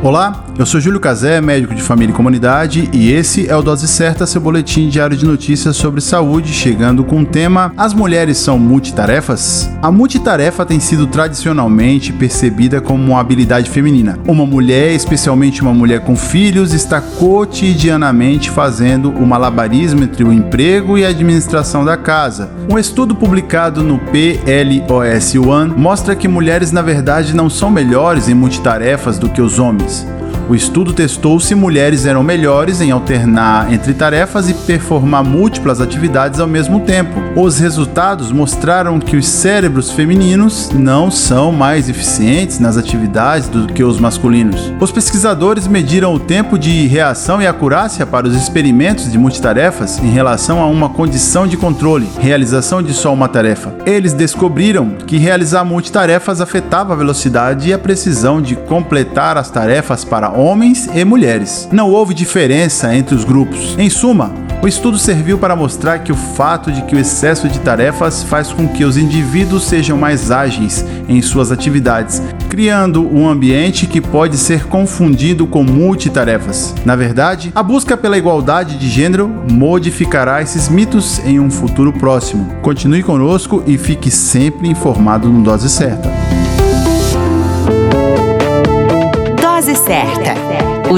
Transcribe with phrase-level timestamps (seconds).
[0.00, 3.88] Olá, eu sou Júlio Cazé, médico de família e comunidade, e esse é o Dose
[3.88, 8.60] Certa, seu boletim diário de notícias sobre saúde, chegando com o tema As mulheres são
[8.60, 9.68] multitarefas?
[9.82, 14.20] A multitarefa tem sido tradicionalmente percebida como uma habilidade feminina.
[14.24, 20.96] Uma mulher, especialmente uma mulher com filhos, está cotidianamente fazendo o malabarismo entre o emprego
[20.96, 22.50] e a administração da casa.
[22.70, 28.34] Um estudo publicado no PLOS One mostra que mulheres na verdade não são melhores em
[28.34, 29.87] multitarefas do que os homens.
[29.88, 30.17] days.
[30.48, 36.40] O estudo testou se mulheres eram melhores em alternar entre tarefas e performar múltiplas atividades
[36.40, 37.20] ao mesmo tempo.
[37.36, 43.84] Os resultados mostraram que os cérebros femininos não são mais eficientes nas atividades do que
[43.84, 44.72] os masculinos.
[44.80, 50.08] Os pesquisadores mediram o tempo de reação e acurácia para os experimentos de multitarefas em
[50.08, 53.74] relação a uma condição de controle, realização de só uma tarefa.
[53.84, 60.06] Eles descobriram que realizar multitarefas afetava a velocidade e a precisão de completar as tarefas
[60.06, 61.68] para homens e mulheres.
[61.72, 63.74] Não houve diferença entre os grupos.
[63.76, 64.32] Em suma,
[64.62, 68.52] o estudo serviu para mostrar que o fato de que o excesso de tarefas faz
[68.52, 74.36] com que os indivíduos sejam mais ágeis em suas atividades, criando um ambiente que pode
[74.36, 76.74] ser confundido com multitarefas.
[76.84, 82.48] Na verdade, a busca pela igualdade de gênero modificará esses mitos em um futuro próximo.
[82.62, 86.08] Continue conosco e fique sempre informado no Dose Certa.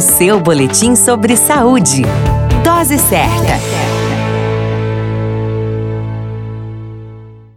[0.00, 2.02] Seu boletim sobre saúde.
[2.62, 3.87] Dose certa.